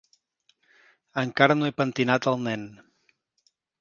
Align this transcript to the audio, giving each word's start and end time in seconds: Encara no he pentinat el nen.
Encara 1.23 1.57
no 1.59 1.67
he 1.69 1.75
pentinat 1.81 2.27
el 2.33 2.41
nen. 2.47 2.65